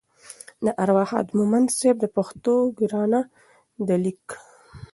[0.65, 3.21] د ارواښاد مومند صیب د پښتو ګرانه
[3.87, 4.27] ده لیک